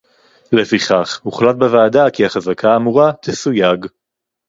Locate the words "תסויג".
3.21-3.85